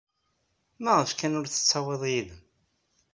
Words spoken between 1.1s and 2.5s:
kan ur t-tettawyeḍ yid-m?